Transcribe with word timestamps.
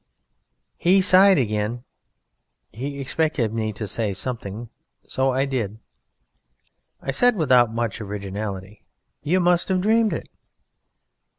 He 0.77 0.99
sighed 0.99 1.37
again. 1.37 1.83
He 2.71 2.99
expected 2.99 3.53
me 3.53 3.71
to 3.73 3.85
say 3.87 4.15
something. 4.15 4.71
So 5.07 5.31
I 5.31 5.45
did. 5.45 5.77
I 7.03 7.11
said 7.11 7.35
without 7.35 7.71
much 7.71 8.01
originality: 8.01 8.83
"You 9.21 9.39
must 9.39 9.69
have 9.69 9.81
dreamed 9.81 10.13
it." 10.13 10.27